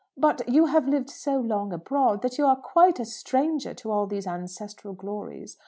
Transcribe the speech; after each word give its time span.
"But 0.17 0.49
you 0.49 0.65
have 0.65 0.87
lived 0.87 1.11
so 1.11 1.37
long 1.37 1.71
abroad, 1.71 2.23
that 2.23 2.39
you 2.39 2.47
are 2.47 2.55
quite 2.55 2.99
a 2.99 3.05
stranger 3.05 3.75
to 3.75 3.91
all 3.91 4.07
these 4.07 4.25
ancestral 4.25 4.95
glories. 4.95 5.59